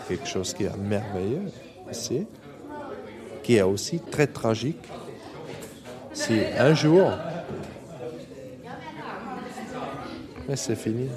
[0.07, 1.51] quelque chose qui est merveilleux
[3.43, 4.77] qui est aussi très tragique.
[6.13, 7.11] Si un jour,
[10.47, 11.07] mais c'est fini.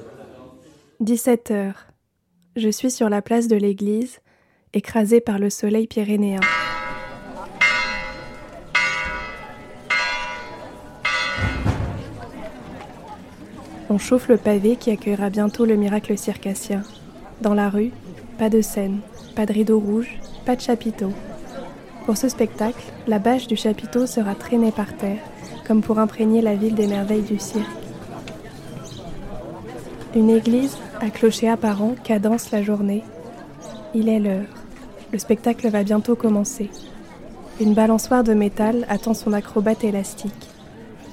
[1.01, 1.87] 17 heures.
[2.57, 4.21] Je suis sur la place de l'église,
[4.73, 6.41] écrasée par le soleil pyrénéen.
[13.91, 16.83] On chauffe le pavé qui accueillera bientôt le miracle circassien.
[17.43, 17.93] Dans la rue,
[18.39, 19.01] pas de scène,
[19.37, 21.13] pas de rideau rouge, pas de chapiteau.
[22.07, 25.19] Pour ce spectacle, la bâche du chapiteau sera traînée par terre,
[25.67, 27.67] comme pour imprégner la ville des merveilles du cirque.
[30.15, 33.03] Une église, à clocher apparent, cadence la journée.
[33.95, 34.47] Il est l'heure.
[35.13, 36.71] Le spectacle va bientôt commencer.
[37.61, 40.54] Une balançoire de métal attend son acrobate élastique.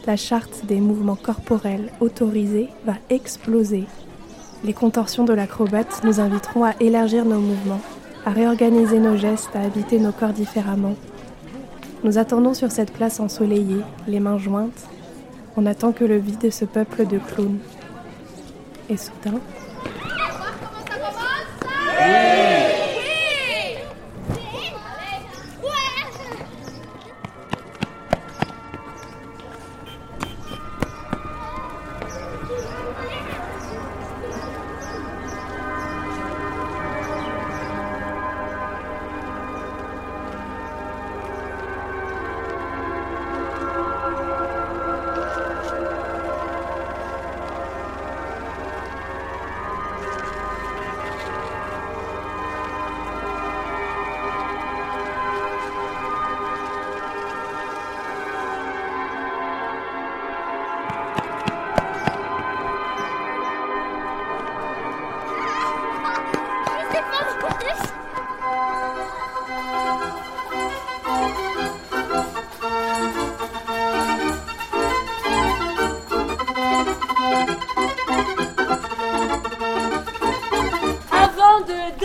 [0.07, 3.85] La charte des mouvements corporels autorisés va exploser.
[4.63, 7.81] Les contorsions de l'acrobate nous inviteront à élargir nos mouvements,
[8.25, 10.95] à réorganiser nos gestes, à habiter nos corps différemment.
[12.03, 14.87] Nous attendons sur cette place ensoleillée, les mains jointes.
[15.55, 17.59] On attend que le vide ce peuple de clowns.
[18.89, 19.39] Et soudain,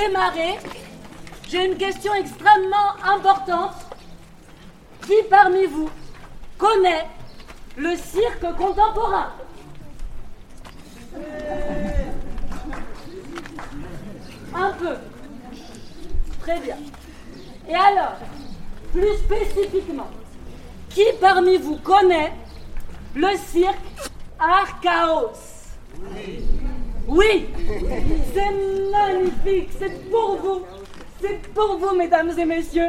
[0.06, 0.58] démarrer,
[1.48, 3.74] j'ai une question extrêmement importante.
[5.06, 5.88] Qui parmi vous
[6.58, 7.06] connaît
[7.76, 9.32] le cirque contemporain?
[14.54, 14.96] Un peu.
[16.40, 16.76] Très bien.
[17.68, 18.16] Et alors,
[18.92, 20.08] plus spécifiquement,
[20.90, 22.32] qui parmi vous connaît
[23.14, 25.32] le cirque Archaos?
[26.12, 26.44] Oui,
[27.08, 30.66] c'est magnifique, c'est pour vous,
[31.20, 32.88] c'est pour vous, mesdames et messieurs,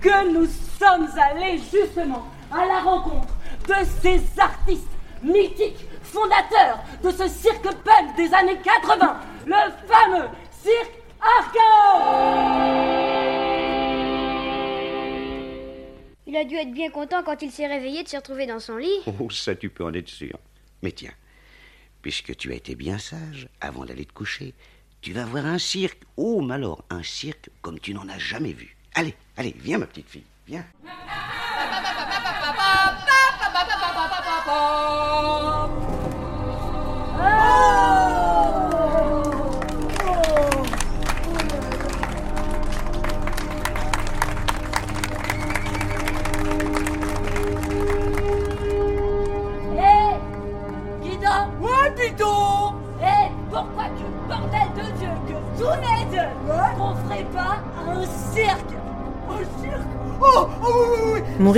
[0.00, 0.46] que nous
[0.78, 3.34] sommes allés justement à la rencontre
[3.66, 4.86] de ces artistes
[5.22, 9.52] mythiques, fondateurs de ce cirque punk des années 80, le
[9.86, 10.28] fameux
[10.62, 12.66] cirque Archaos
[16.28, 18.76] Il a dû être bien content quand il s'est réveillé de se retrouver dans son
[18.76, 19.00] lit.
[19.06, 20.38] Oh, ça tu peux en être sûr.
[20.82, 21.12] Mais tiens,
[22.06, 24.54] puisque tu as été bien sage avant d'aller te coucher,
[25.00, 26.04] tu vas voir un cirque.
[26.16, 26.54] Oh, mais
[26.88, 28.76] un cirque comme tu n'en as jamais vu.
[28.94, 30.64] Allez, allez, viens ma petite fille, viens.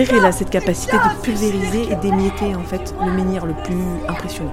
[0.02, 4.52] Rire, a cette capacité de pulvériser et d'émietter en fait le menhir le plus impressionnant.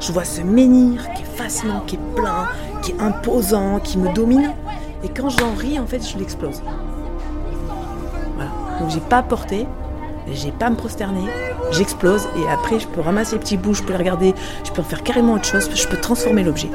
[0.00, 2.48] Je vois ce menhir qui est fascinant, qui est plein,
[2.82, 4.52] qui est imposant, qui me domine.
[5.04, 6.62] Et quand j'en ris, en fait, je l'explose.
[8.34, 8.50] Voilà.
[8.80, 9.66] Donc j'ai pas à porter,
[10.32, 11.28] j'ai pas à me prosterner,
[11.72, 14.34] j'explose et après je peux ramasser les petits bouts, je peux les regarder,
[14.64, 16.70] je peux en faire carrément autre chose, je peux transformer l'objet.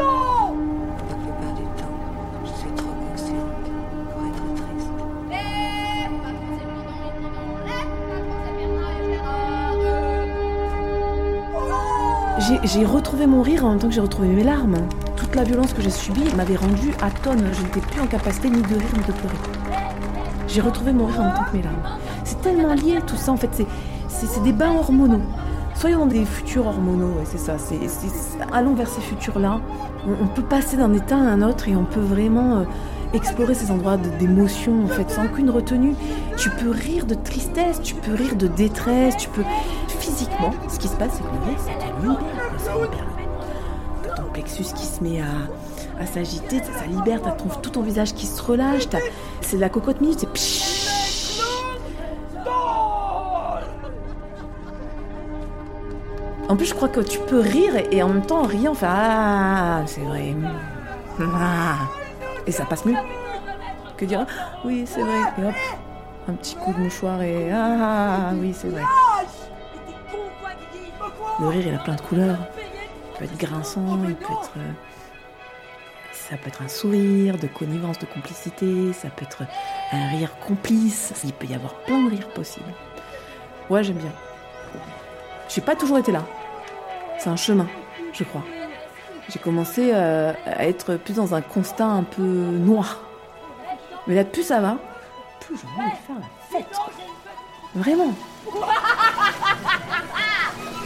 [12.75, 14.75] J'ai- retrouvé mon rire en même temps que j'ai retrouvé mes larmes.
[15.15, 17.43] Toute la violence que j'ai subie m'avait rendu à tonne.
[17.53, 19.35] Je n'étais plus en capacité ni de rire ni de pleurer.
[20.47, 21.99] J'ai retrouvé mon rire en même mes larmes.
[22.25, 23.49] C'est tellement lié tout ça en fait.
[24.09, 25.21] C'est- des bains hormonaux.
[25.75, 27.55] Soyons des futurs hormonaux, c'est ça.
[28.53, 29.59] allons vers ces futurs-là.
[30.07, 32.63] On, peut passer d'un état à un autre et on peut vraiment euh,
[33.13, 35.95] explorer ces endroits d'émotion en fait sans aucune retenue.
[36.37, 39.43] Tu peux rire de tristesse, tu peux rire de détresse, tu peux
[39.87, 40.51] physiquement.
[40.69, 42.19] Ce qui se passe, c'est que le rire, ça te libère,
[44.03, 47.81] T'as ton plexus qui se met à, à s'agiter, ça, libère, t'as ton- tout ton
[47.81, 48.99] visage qui se relâche, t'as-
[49.41, 50.85] c'est de la cocotte minute, c'est pshhh.
[56.47, 58.91] En plus, je crois que tu peux rire et, en même temps, en riant, faire
[58.93, 60.35] Ah, c'est vrai.
[61.19, 61.75] Ah.
[62.45, 62.95] Et ça passe mieux
[63.97, 65.19] que dire Ah, Oui, c'est vrai.
[65.39, 65.55] Et hop,
[66.29, 68.81] un petit coup de mouchoir et Ah, oui, c'est vrai.
[71.39, 72.37] Le rire, il a plein de couleurs.
[72.57, 74.51] Il peut être grinçant, il peut être.
[74.57, 74.71] euh,
[76.13, 79.43] Ça peut être un sourire de connivence, de complicité, ça peut être
[79.91, 82.73] un rire complice, il peut y avoir plein de rires possibles.
[83.69, 84.11] Ouais, j'aime bien.
[85.49, 86.23] J'ai pas toujours été là.
[87.19, 87.67] C'est un chemin,
[88.13, 88.43] je crois.
[89.29, 92.99] J'ai commencé euh, à être plus dans un constat un peu noir.
[94.07, 94.77] Mais là, plus ça va,
[95.39, 96.77] plus j'ai envie faire la fête.
[97.75, 98.13] Vraiment.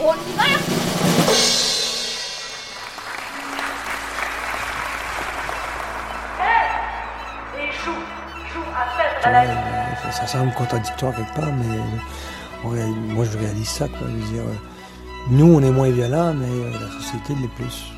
[0.01, 0.43] On y va
[7.57, 7.91] Et joue,
[8.53, 9.51] joue à perdre à la vie.
[9.51, 11.77] Euh, ça, ça semble contradictoire quelque part, mais
[12.65, 13.87] euh, moi je réalise ça.
[13.87, 13.99] Quoi.
[14.07, 14.55] Je veux dire, euh,
[15.31, 17.91] nous, on est moins violents, mais euh, la société l'est plus.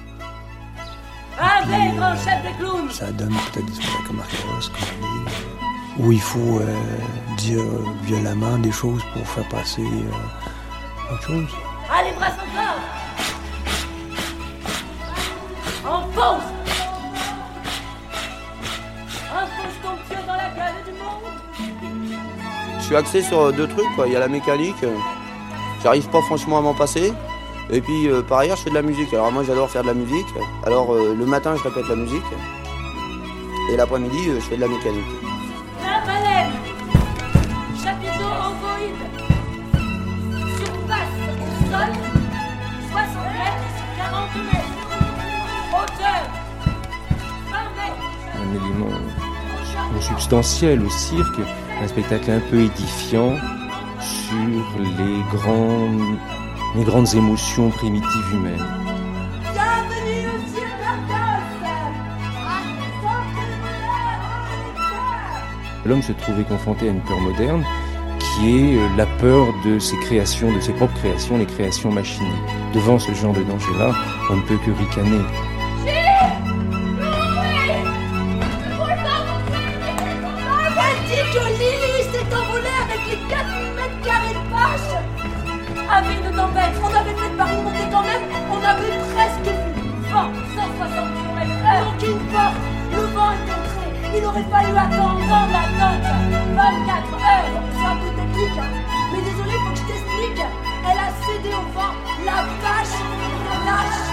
[2.90, 5.32] Ça donne peut-être des soirées comme Archéros, comme on dit,
[6.00, 6.76] où il faut euh,
[7.38, 7.64] dire
[8.04, 11.71] violemment des choses pour faire passer euh, autre chose.
[22.80, 23.96] Je suis axé sur deux trucs.
[23.96, 24.08] Quoi.
[24.08, 24.96] Il y a la mécanique, euh,
[25.82, 27.14] j'arrive pas franchement à m'en passer.
[27.72, 29.14] Et puis euh, par ailleurs, je fais de la musique.
[29.14, 30.28] Alors moi, j'adore faire de la musique.
[30.66, 32.22] Alors euh, le matin, je répète la musique.
[33.72, 35.31] Et l'après-midi, euh, je fais de la mécanique.
[48.52, 48.92] un élément
[50.00, 51.40] substantiel au cirque,
[51.82, 53.36] un spectacle un peu édifiant
[54.00, 55.24] sur les,
[56.76, 58.66] les grandes émotions primitives humaines.
[59.54, 60.28] Bienvenue
[65.86, 67.64] L'homme se trouvait confronté à une peur moderne
[68.20, 72.30] qui est euh, la peur de ses créations, de ses propres créations, les créations machinées.
[72.74, 73.94] Devant ce genre de danger-là,
[74.30, 75.22] on ne peut que ricaner.
[88.72, 89.92] Avait presque fini.
[90.12, 91.52] 20, 160 km
[91.84, 92.60] Donc une porte,
[92.92, 96.04] le vent est entré, il aurait fallu attendre dans l'attente
[96.56, 98.72] 24 heures, c'est un peu technique, hein.
[99.12, 100.46] mais désolé, faut que je t'explique.
[100.84, 101.94] Elle a cédé au vent,
[102.26, 102.98] la vache
[103.66, 104.11] lâche.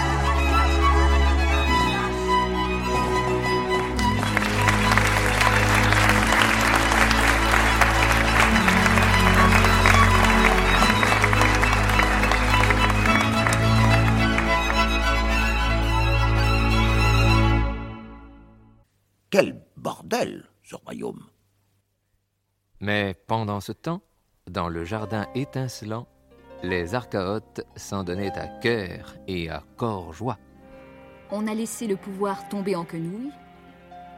[19.31, 21.23] Quel bordel, ce royaume
[22.79, 24.01] Mais pendant ce temps,
[24.49, 26.07] dans le jardin étincelant,
[26.63, 30.39] les archaotes s'en donnaient à cœur et à corps joie.
[31.29, 33.29] On a laissé le pouvoir tomber en quenouille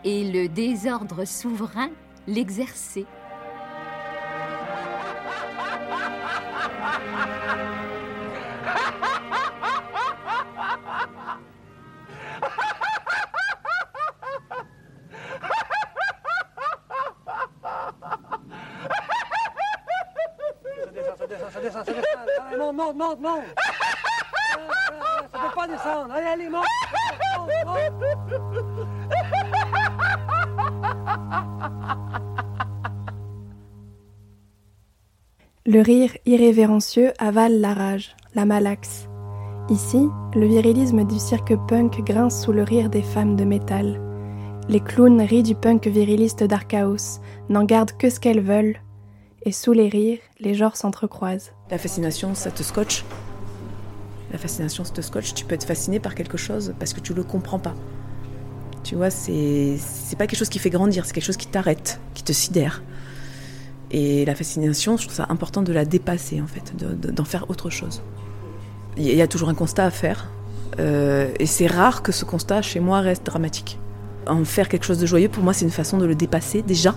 [0.06, 1.89] et le désordre souverain
[2.26, 3.06] l'exercer.
[35.65, 39.08] Le rire irrévérencieux avale la rage, la malaxe.
[39.69, 44.02] Ici, le virilisme du cirque punk grince sous le rire des femmes de métal.
[44.67, 48.78] Les clowns rient du punk viriliste d'Archaos, n'en gardent que ce qu'elles veulent,
[49.44, 51.52] et sous les rires, les genres s'entrecroisent.
[51.70, 53.04] La fascination, ça te scotche?
[54.32, 55.34] La fascination, ça te scotche?
[55.34, 57.76] Tu peux être fasciné par quelque chose parce que tu le comprends pas.
[58.84, 59.78] Tu vois, c'est
[60.18, 62.82] pas quelque chose qui fait grandir, c'est quelque chose qui t'arrête, qui te sidère.
[63.92, 67.26] Et la fascination, je trouve ça important de la dépasser en fait, de- de- d'en
[67.26, 68.02] faire autre chose.
[68.98, 70.30] Il y a toujours un constat à faire,
[70.80, 73.80] euh, et c'est rare que ce constat chez moi reste dramatique.
[74.28, 76.96] En faire quelque chose de joyeux, pour moi, c'est une façon de le dépasser déjà,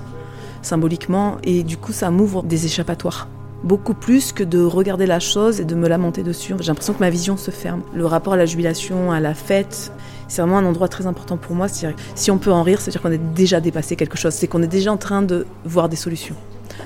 [0.65, 3.29] symboliquement, et du coup, ça m'ouvre des échappatoires.
[3.63, 6.55] Beaucoup plus que de regarder la chose et de me lamenter dessus.
[6.61, 7.83] J'ai l'impression que ma vision se ferme.
[7.95, 9.91] Le rapport à la jubilation, à la fête,
[10.29, 11.67] c'est vraiment un endroit très important pour moi.
[11.69, 14.35] Si on peut en rire, c'est-à-dire qu'on est déjà dépassé quelque chose.
[14.35, 16.35] C'est qu'on est déjà en train de voir des solutions,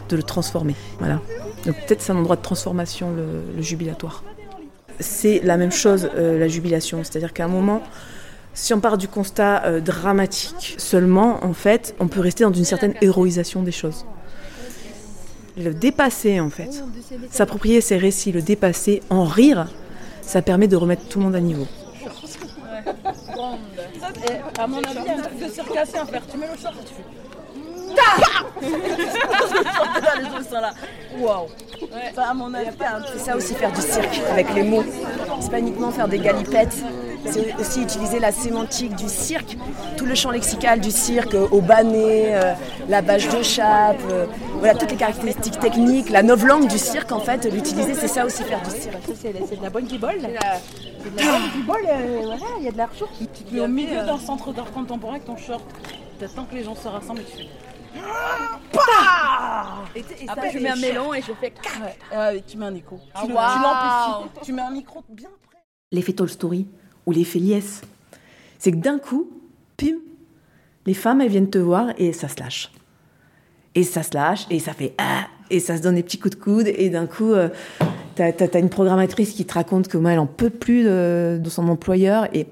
[0.09, 0.77] de le transformer.
[1.01, 1.21] Voilà.
[1.67, 4.23] Donc peut-être c'est un endroit de transformation, le, le jubilatoire.
[5.01, 7.01] C'est la même chose, euh, la jubilation.
[7.03, 7.83] C'est-à-dire qu'à un moment,
[8.59, 12.65] si on part du constat euh, dramatique seulement, en fait, on peut rester dans une
[12.65, 14.05] certaine héroïsation des choses.
[15.57, 16.83] Le dépasser, en fait,
[17.31, 19.69] s'approprier ces récits, le dépasser, en rire,
[20.23, 21.69] ça permet de remettre tout le monde à niveau.
[24.29, 26.23] Et à mon avis, un truc de circassien à faire.
[26.27, 27.05] Tu mets le short et tu fais.
[30.19, 30.73] les autres sont là.
[31.17, 31.47] Waouh.
[32.13, 32.71] Ça, à mon avis.
[33.13, 34.85] C'est ça aussi faire du cirque avec les mots.
[35.41, 36.83] C'est pas uniquement faire des galipettes,
[37.33, 39.57] c'est aussi utiliser la sémantique du cirque,
[39.97, 42.55] tout le champ lexical du cirque, euh, au banné, euh,
[42.89, 44.27] la bâche de chape, euh,
[44.59, 48.43] voilà toutes les caractéristiques techniques, la novlangue du cirque en fait, l'utiliser c'est ça aussi
[48.45, 48.97] faire du cirque.
[49.21, 50.21] C'est c'est de la bonne guibole.
[50.21, 53.11] C'est de la bonne guibole, euh, voilà, il y a de la ressource.
[53.19, 55.65] Tu te mets au milieu d'un centre d'art contemporain avec ton short.
[56.19, 57.49] T'attends que les gens se rassemblent et tu fais.
[58.73, 61.53] Pah et et Après, ça, je mets un mélange et je fais.
[61.83, 61.97] Ouais.
[62.13, 62.99] Ah tu mets un écho.
[63.15, 63.47] Ah, tu le- waouh.
[63.55, 64.41] tu l'amplifies.
[64.47, 65.59] Tu mets un micro bien près.
[65.93, 66.67] L'effet Tolstoy
[67.09, 67.81] ou l'effet Liès.
[68.59, 69.31] C'est que d'un coup,
[69.79, 69.97] pim,
[70.85, 72.71] les femmes, elles viennent te voir et ça se lâche.
[73.75, 76.37] Et ça se lâche et ça fait ah et ça se donne des petits coups
[76.37, 77.49] de coude et d'un coup, euh,
[78.15, 82.29] t'as as, une programmatrice qui te raconte comment elle en peut plus de, son employeur
[82.35, 82.47] et,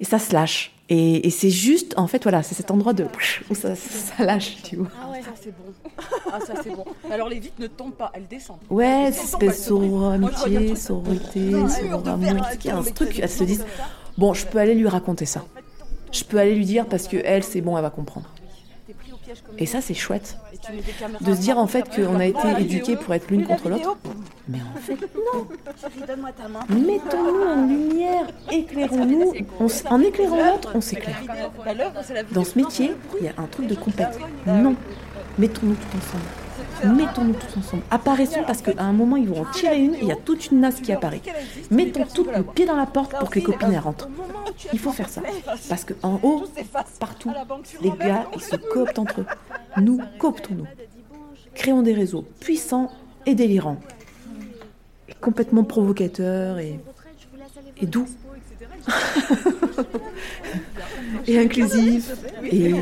[0.00, 0.72] et ça se lâche.
[0.88, 3.04] Et, c'est juste, en fait, voilà, c'est cet endroit de
[3.50, 4.88] où ça, ça lâche, tu vois.
[5.02, 5.81] Ah ouais, ça c'est bon.
[6.32, 6.84] Ah ça c'est bon.
[7.10, 8.58] Alors les vitres ne tombent pas, elles descendent.
[8.70, 13.64] Ouais, espèce sororité, truc- sororité, Non, un truc, elles se disent,
[14.16, 15.44] bon, je peux aller lui raconter ça.
[16.12, 18.26] Je peux aller lui dire parce que elle, c'est bon, elle va comprendre.
[19.56, 20.36] Et ça, c'est chouette.
[21.22, 23.96] De se dire en fait qu'on a été éduqués pour être l'une contre l'autre.
[24.48, 24.92] Mais en fait,
[25.34, 25.46] non.
[26.68, 29.32] Mettons-nous en lumière, éclairons-nous.
[29.88, 31.20] En éclairant l'autre, on s'éclaire.
[32.32, 34.18] Dans ce métier, il y a un truc de compète.
[34.46, 34.74] Non.
[35.38, 36.96] Mettons-nous tout ensemble.
[36.96, 37.82] Mettons-nous tous ensemble.
[37.90, 40.50] Apparaissons parce qu'à un moment, ils vont en tirer une et il y a toute
[40.50, 41.22] une nasse qui apparaît.
[41.70, 44.08] Mettons tout le pied dans la porte pour que les copines rentrent.
[44.72, 45.22] Il faut faire ça.
[45.68, 46.44] Parce qu'en haut,
[46.98, 47.32] partout,
[47.80, 49.26] les gars, ils se cooptent entre eux.
[49.78, 50.66] Nous, cooptons-nous.
[51.54, 52.90] Créons des réseaux puissants
[53.26, 53.80] et délirants.
[55.08, 56.80] Et complètement provocateurs et
[57.82, 58.06] doux.
[61.26, 62.10] et inclusifs
[62.44, 62.74] et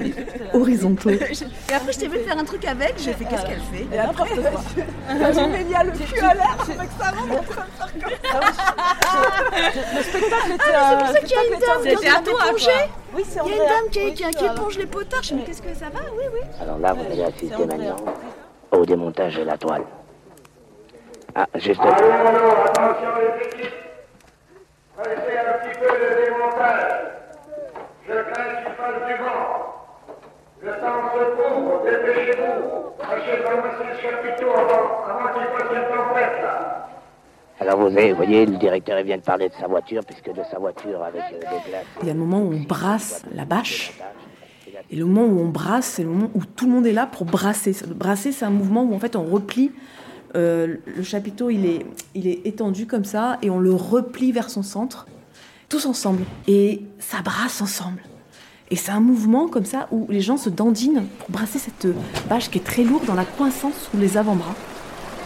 [0.54, 1.10] horizontaux.
[1.10, 3.86] Et après, je t'ai vu faire un truc avec, j'ai fait qu'est-ce qu'elle fait?
[3.94, 7.42] Et après, j'ai mis il y a le cul à l'air avec sa main en
[7.42, 7.70] train de
[8.00, 8.74] faire comme ça.
[9.96, 11.88] Le spectacle était Ah, mais c'est pour un ça qu'il y a une dame qui
[11.88, 12.42] est en train.
[13.14, 14.52] Oui, c'est Il y a une dame qui, qui, qui Voilà.
[14.54, 15.22] éponge les potards.
[15.22, 16.00] Je dis, mais qu'est-ce que ça va?
[16.16, 16.40] Oui, oui.
[16.60, 17.96] Alors là, vous allez assister maintenant
[18.70, 19.82] au démontage de la toile.
[21.34, 21.80] Ah, juste.
[21.80, 23.74] Allons, allons, attention les équipes.
[24.96, 26.92] Pressez un petit peu le démontage.
[28.06, 29.44] Je crains qu'il fasse du vent.
[30.62, 32.60] Le temps se couvre, dépêchez-vous.
[32.98, 36.88] Tâchez d'amasser le chapiteau avant, avant qu'il fasse une tempête là.
[38.10, 41.02] Vous voyez, le directeur il vient de parler de sa voiture, puisque de sa voiture
[41.02, 41.84] avec euh, des glaces.
[42.02, 43.92] Il y a le moment où on brasse la bâche.
[44.90, 47.06] Et le moment où on brasse, c'est le moment où tout le monde est là
[47.06, 47.74] pour brasser.
[47.94, 49.72] Brasser, c'est un mouvement où en fait on replie.
[50.36, 54.48] euh, le chapiteau, il est, il est étendu comme ça et on le replie vers
[54.48, 55.06] son centre,
[55.68, 56.22] tous ensemble.
[56.46, 58.02] Et ça brasse ensemble.
[58.70, 61.88] Et c'est un mouvement comme ça où les gens se dandinent pour brasser cette
[62.28, 64.54] bâche qui est très lourde dans la coincance sous les avant-bras.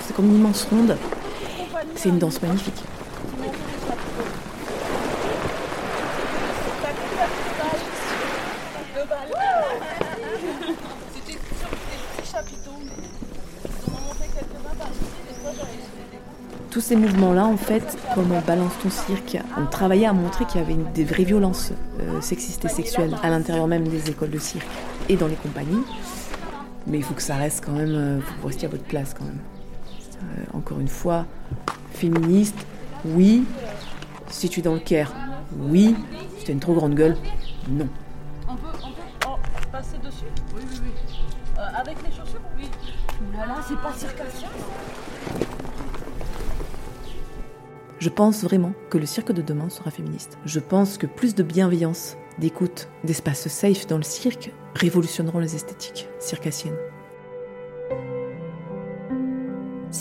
[0.01, 0.97] C'est comme une immense ronde.
[1.97, 2.83] C'est une danse magnifique.
[16.71, 20.61] Tous ces mouvements-là, en fait, comme on balance ton cirque, on travaillait à montrer qu'il
[20.61, 21.71] y avait des vraies violences
[22.01, 24.67] euh, sexistes et sexuelles à l'intérieur même des écoles de cirque
[25.09, 25.85] et dans les compagnies.
[26.89, 29.25] Mais il faut que ça reste quand même, euh, vous restiez à votre place quand
[29.25, 29.39] même.
[30.23, 31.27] Euh, encore une fois,
[31.93, 32.67] féministe,
[33.05, 33.45] oui.
[34.29, 35.13] Si tu es dans le Caire,
[35.59, 35.95] oui.
[36.39, 37.17] Si tu as une trop grande gueule,
[37.69, 37.89] non.
[38.49, 39.37] On peut, on peut oh,
[39.71, 40.25] passer dessus?
[40.55, 40.91] Oui, oui, oui.
[41.59, 42.41] Euh, avec les chaussures?
[42.59, 42.69] Oui.
[43.35, 44.49] Voilà, c'est pas circassien.
[47.99, 50.37] Je pense vraiment que le cirque de demain sera féministe.
[50.45, 56.09] Je pense que plus de bienveillance, d'écoute, d'espace safe dans le cirque révolutionneront les esthétiques
[56.19, 56.77] circassiennes.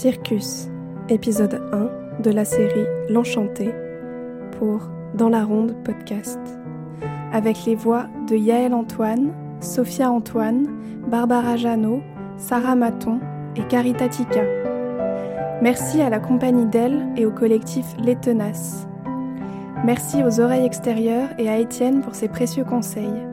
[0.03, 0.67] Circus,
[1.07, 3.69] épisode 1 de la série L'Enchanté
[4.59, 6.41] pour Dans la Ronde podcast.
[7.31, 9.31] Avec les voix de Yaël Antoine,
[9.61, 10.67] Sophia Antoine,
[11.07, 12.01] Barbara Jeannot,
[12.35, 13.21] Sarah Maton
[13.55, 14.43] et Carita Tika.
[15.61, 18.85] Merci à la compagnie d'elle et au collectif Les Tenaces.
[19.85, 23.23] Merci aux oreilles extérieures et à Étienne pour ses précieux conseils.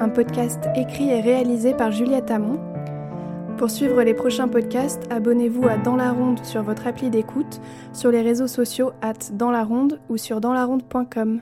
[0.00, 2.73] Un podcast écrit et réalisé par Juliette Amont.
[3.58, 7.60] Pour suivre les prochains podcasts, abonnez-vous à Dans la Ronde sur votre appli d'écoute,
[7.92, 11.40] sur les réseaux sociaux at Dans la Ronde ou sur danslaronde.com.